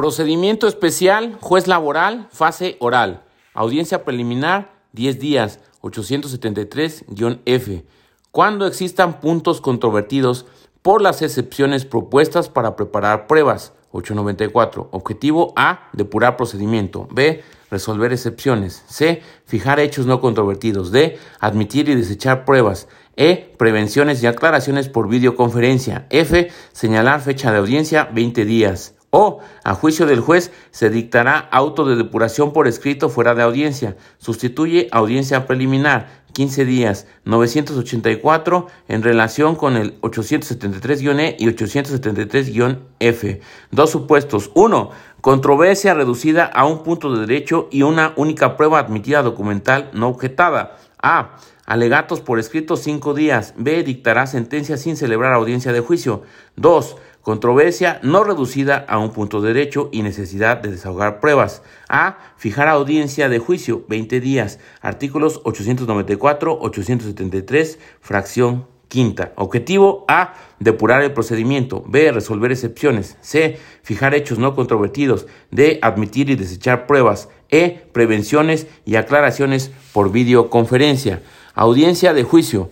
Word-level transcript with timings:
Procedimiento 0.00 0.66
especial, 0.66 1.36
juez 1.42 1.68
laboral, 1.68 2.26
fase 2.32 2.78
oral. 2.80 3.22
Audiencia 3.52 4.02
preliminar, 4.02 4.72
10 4.92 5.20
días, 5.20 5.60
873-F. 5.82 7.84
Cuando 8.30 8.66
existan 8.66 9.20
puntos 9.20 9.60
controvertidos 9.60 10.46
por 10.80 11.02
las 11.02 11.20
excepciones 11.20 11.84
propuestas 11.84 12.48
para 12.48 12.76
preparar 12.76 13.26
pruebas, 13.26 13.74
894. 13.90 14.88
Objetivo 14.90 15.52
A, 15.54 15.90
depurar 15.92 16.38
procedimiento. 16.38 17.06
B, 17.12 17.44
resolver 17.70 18.10
excepciones. 18.10 18.82
C, 18.88 19.20
fijar 19.44 19.80
hechos 19.80 20.06
no 20.06 20.22
controvertidos. 20.22 20.92
D, 20.92 21.18
admitir 21.40 21.90
y 21.90 21.94
desechar 21.94 22.46
pruebas. 22.46 22.88
E, 23.16 23.54
prevenciones 23.58 24.22
y 24.22 24.26
aclaraciones 24.26 24.88
por 24.88 25.10
videoconferencia. 25.10 26.06
F, 26.08 26.50
señalar 26.72 27.20
fecha 27.20 27.52
de 27.52 27.58
audiencia 27.58 28.08
20 28.10 28.46
días. 28.46 28.94
O, 29.10 29.40
a 29.64 29.74
juicio 29.74 30.06
del 30.06 30.20
juez, 30.20 30.52
se 30.70 30.88
dictará 30.88 31.38
auto 31.38 31.84
de 31.84 31.96
depuración 31.96 32.52
por 32.52 32.68
escrito 32.68 33.08
fuera 33.08 33.34
de 33.34 33.42
audiencia. 33.42 33.96
Sustituye 34.18 34.88
audiencia 34.92 35.46
preliminar. 35.46 36.20
15 36.32 36.64
días. 36.64 37.06
984 37.24 38.68
en 38.88 39.02
relación 39.02 39.56
con 39.56 39.76
el 39.76 40.00
873-E 40.00 41.36
y 41.38 41.46
873-F. 41.46 43.40
Dos 43.72 43.90
supuestos. 43.90 44.52
Uno, 44.54 44.90
controversia 45.20 45.92
reducida 45.94 46.44
a 46.44 46.64
un 46.66 46.84
punto 46.84 47.12
de 47.12 47.26
derecho 47.26 47.68
y 47.72 47.82
una 47.82 48.12
única 48.16 48.56
prueba 48.56 48.78
admitida 48.78 49.22
documental 49.22 49.90
no 49.92 50.06
objetada. 50.08 50.76
A. 51.02 51.36
Alegatos 51.66 52.20
por 52.20 52.38
escrito 52.38 52.76
5 52.76 53.14
días. 53.14 53.54
B. 53.56 53.82
Dictará 53.82 54.26
sentencia 54.26 54.76
sin 54.76 54.96
celebrar 54.96 55.32
audiencia 55.32 55.72
de 55.72 55.80
juicio. 55.80 56.22
2. 56.56 56.96
Controversia 57.22 58.00
no 58.02 58.24
reducida 58.24 58.78
a 58.88 58.98
un 58.98 59.10
punto 59.10 59.42
de 59.42 59.52
derecho 59.52 59.90
y 59.92 60.02
necesidad 60.02 60.56
de 60.56 60.70
desahogar 60.70 61.20
pruebas. 61.20 61.62
A. 61.88 62.18
Fijar 62.36 62.68
audiencia 62.68 63.28
de 63.28 63.38
juicio 63.38 63.84
20 63.88 64.20
días. 64.20 64.58
Artículos 64.80 65.42
894, 65.44 66.58
873, 66.60 67.78
fracción 68.00 68.66
quinta. 68.88 69.32
Objetivo 69.36 70.04
A. 70.08 70.34
Depurar 70.58 71.02
el 71.02 71.12
procedimiento. 71.12 71.84
B. 71.86 72.10
Resolver 72.10 72.52
excepciones. 72.52 73.16
C. 73.20 73.58
Fijar 73.82 74.14
hechos 74.14 74.38
no 74.38 74.54
controvertidos. 74.54 75.26
D. 75.50 75.78
Admitir 75.82 76.30
y 76.30 76.36
desechar 76.36 76.86
pruebas. 76.86 77.28
E. 77.50 77.86
Prevenciones 77.92 78.66
y 78.84 78.96
aclaraciones 78.96 79.70
por 79.92 80.10
videoconferencia. 80.10 81.22
Audiencia 81.54 82.12
de 82.12 82.24
juicio. 82.24 82.70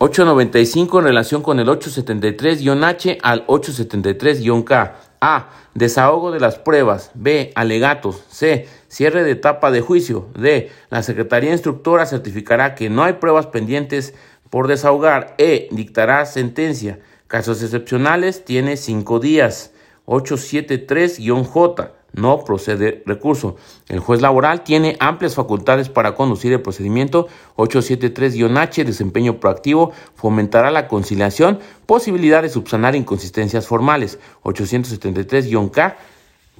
895 0.00 1.00
en 1.00 1.04
relación 1.04 1.42
con 1.42 1.58
el 1.58 1.66
873-H 1.66 3.18
al 3.20 3.44
873-K. 3.48 4.96
A. 5.20 5.48
Desahogo 5.74 6.30
de 6.30 6.38
las 6.38 6.56
pruebas. 6.56 7.10
B. 7.14 7.50
Alegatos. 7.56 8.22
C. 8.28 8.68
Cierre 8.86 9.24
de 9.24 9.32
etapa 9.32 9.72
de 9.72 9.80
juicio. 9.80 10.28
D. 10.38 10.70
La 10.90 11.02
Secretaría 11.02 11.50
Instructora 11.50 12.06
certificará 12.06 12.76
que 12.76 12.90
no 12.90 13.02
hay 13.02 13.14
pruebas 13.14 13.46
pendientes 13.46 14.14
por 14.50 14.68
desahogar. 14.68 15.34
E. 15.36 15.66
Dictará 15.72 16.24
sentencia. 16.26 17.00
Casos 17.26 17.60
excepcionales 17.60 18.44
tiene 18.44 18.76
cinco 18.76 19.18
días. 19.18 19.72
873-J 20.06 21.97
no 22.12 22.44
procede 22.44 23.02
recurso. 23.06 23.56
El 23.88 24.00
juez 24.00 24.20
laboral 24.20 24.64
tiene 24.64 24.96
amplias 25.00 25.34
facultades 25.34 25.88
para 25.88 26.14
conducir 26.14 26.52
el 26.52 26.62
procedimiento 26.62 27.28
873-H, 27.56 28.84
desempeño 28.84 29.40
proactivo, 29.40 29.92
fomentará 30.14 30.70
la 30.70 30.88
conciliación, 30.88 31.58
posibilidad 31.86 32.42
de 32.42 32.48
subsanar 32.48 32.96
inconsistencias 32.96 33.66
formales. 33.66 34.18
873-K, 34.42 35.96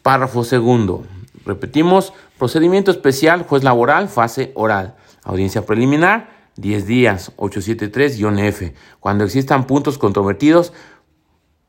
párrafo 0.02 0.44
segundo. 0.44 1.04
Repetimos, 1.44 2.12
procedimiento 2.38 2.90
especial, 2.90 3.42
juez 3.42 3.64
laboral, 3.64 4.08
fase 4.08 4.52
oral. 4.54 4.96
Audiencia 5.24 5.64
preliminar, 5.64 6.30
10 6.56 6.86
días, 6.86 7.32
873-F. 7.36 8.74
Cuando 9.00 9.24
existan 9.24 9.66
puntos 9.66 9.96
controvertidos, 9.96 10.72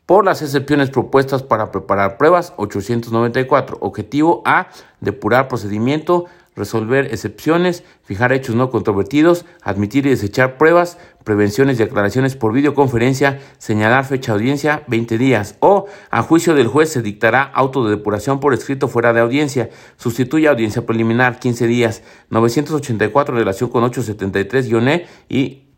por 0.09 0.25
las 0.25 0.41
excepciones 0.41 0.89
propuestas 0.89 1.43
para 1.43 1.71
preparar 1.71 2.17
pruebas 2.17 2.53
894. 2.57 3.77
Objetivo 3.79 4.41
A, 4.43 4.69
depurar 5.01 5.47
procedimiento, 5.47 6.25
resolver 6.55 7.13
excepciones, 7.13 7.83
fijar 8.01 8.33
hechos 8.33 8.55
no 8.55 8.71
controvertidos, 8.71 9.45
admitir 9.61 10.07
y 10.07 10.09
desechar 10.09 10.57
pruebas, 10.57 10.97
prevenciones 11.23 11.79
y 11.79 11.83
aclaraciones 11.83 12.35
por 12.35 12.53
videoconferencia, 12.53 13.39
señalar 13.59 14.03
fecha 14.03 14.31
de 14.31 14.39
audiencia 14.39 14.81
20 14.87 15.19
días 15.19 15.57
o 15.59 15.85
a 16.09 16.23
juicio 16.23 16.55
del 16.55 16.65
juez 16.65 16.89
se 16.89 17.03
dictará 17.03 17.43
auto 17.43 17.83
de 17.83 17.91
depuración 17.91 18.39
por 18.39 18.55
escrito 18.55 18.87
fuera 18.87 19.13
de 19.13 19.19
audiencia, 19.19 19.69
sustituye 19.95 20.47
audiencia 20.47 20.87
preliminar 20.87 21.37
15 21.37 21.67
días, 21.67 22.01
984 22.31 23.35
en 23.35 23.39
relación 23.41 23.69
con 23.69 23.83
873-E 23.83 25.05
y 25.29 25.69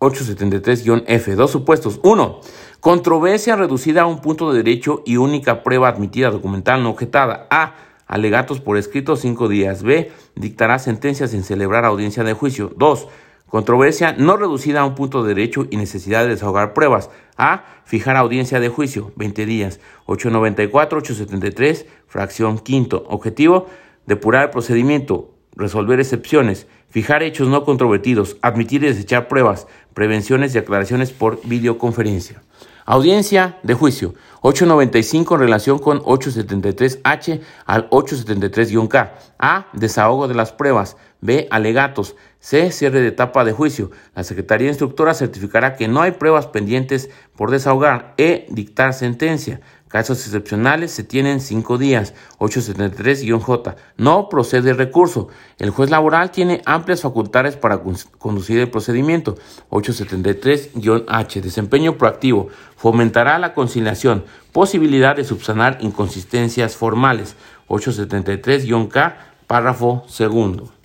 873-F. 0.00 1.34
Dos 1.34 1.50
supuestos. 1.50 2.00
1. 2.02 2.40
Controversia 2.80 3.56
reducida 3.56 4.02
a 4.02 4.06
un 4.06 4.20
punto 4.20 4.52
de 4.52 4.62
derecho 4.62 5.02
y 5.04 5.16
única 5.16 5.64
prueba 5.64 5.88
admitida 5.88 6.30
documental 6.30 6.80
no 6.84 6.90
objetada. 6.90 7.48
A. 7.50 7.74
Alegatos 8.06 8.60
por 8.60 8.76
escrito 8.76 9.16
cinco 9.16 9.48
días. 9.48 9.82
B. 9.82 10.12
Dictará 10.36 10.78
sentencia 10.78 11.26
sin 11.26 11.42
celebrar 11.42 11.84
audiencia 11.84 12.22
de 12.22 12.34
juicio. 12.34 12.72
2. 12.76 13.08
Controversia 13.48 14.14
no 14.16 14.36
reducida 14.36 14.82
a 14.82 14.84
un 14.84 14.94
punto 14.94 15.24
de 15.24 15.34
derecho 15.34 15.66
y 15.70 15.76
necesidad 15.76 16.22
de 16.22 16.30
desahogar 16.30 16.72
pruebas. 16.72 17.10
A. 17.36 17.64
Fijar 17.84 18.16
audiencia 18.16 18.60
de 18.60 18.68
juicio. 18.68 19.10
20 19.16 19.44
días. 19.44 19.80
894-873, 20.06 21.84
fracción 22.06 22.60
quinto. 22.60 23.04
Objetivo. 23.08 23.66
Depurar 24.06 24.44
el 24.44 24.50
procedimiento. 24.50 25.34
Resolver 25.56 25.98
excepciones 25.98 26.68
fijar 26.90 27.22
hechos 27.22 27.48
no 27.48 27.64
controvertidos, 27.64 28.36
admitir 28.42 28.82
y 28.84 28.88
desechar 28.88 29.28
pruebas, 29.28 29.66
prevenciones 29.94 30.54
y 30.54 30.58
aclaraciones 30.58 31.12
por 31.12 31.40
videoconferencia. 31.46 32.42
Audiencia 32.84 33.58
de 33.62 33.74
juicio 33.74 34.14
895 34.40 35.34
en 35.34 35.40
relación 35.40 35.78
con 35.78 36.00
873H 36.00 37.40
al 37.66 37.90
873-K. 37.90 39.14
A. 39.38 39.66
Desahogo 39.72 40.26
de 40.28 40.34
las 40.34 40.52
pruebas. 40.52 40.96
B. 41.20 41.48
Alegatos. 41.50 42.16
C. 42.40 42.70
Cierre 42.70 43.00
de 43.00 43.08
etapa 43.08 43.44
de 43.44 43.52
juicio. 43.52 43.90
La 44.14 44.22
Secretaría 44.22 44.68
Instructora 44.68 45.14
certificará 45.14 45.74
que 45.74 45.88
no 45.88 46.00
hay 46.00 46.12
pruebas 46.12 46.46
pendientes 46.46 47.10
por 47.36 47.50
desahogar. 47.50 48.14
E. 48.16 48.46
Dictar 48.50 48.94
sentencia. 48.94 49.60
Casos 49.88 50.24
excepcionales 50.26 50.92
se 50.92 51.02
tienen 51.02 51.40
cinco 51.40 51.78
días. 51.78 52.14
873-J. 52.38 53.76
No 53.96 54.28
procede 54.28 54.74
recurso. 54.74 55.28
El 55.58 55.70
juez 55.70 55.90
laboral 55.90 56.30
tiene 56.30 56.62
amplias 56.66 57.02
facultades 57.02 57.56
para 57.56 57.80
conducir 58.18 58.58
el 58.60 58.70
procedimiento. 58.70 59.36
873-H. 59.70 61.40
Desempeño 61.40 61.96
proactivo. 61.96 62.48
Fomentará 62.76 63.38
la 63.38 63.54
conciliación. 63.54 64.24
Posibilidad 64.52 65.16
de 65.16 65.24
subsanar 65.24 65.78
inconsistencias 65.80 66.76
formales. 66.76 67.34
873-K. 67.68 69.16
Párrafo 69.46 70.04
segundo. 70.06 70.77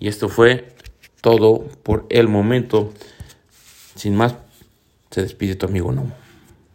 Y 0.00 0.08
esto 0.08 0.28
fue 0.28 0.72
todo 1.20 1.68
por 1.82 2.06
el 2.08 2.26
momento. 2.26 2.92
Sin 3.94 4.16
más, 4.16 4.34
se 5.10 5.22
despide 5.22 5.54
tu 5.54 5.66
amigo 5.66 5.92
Nomo. 5.92 6.14